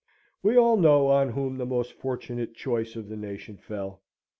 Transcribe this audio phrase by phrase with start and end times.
[0.41, 4.01] We all know on whom the most fortunate choice of the nation fell.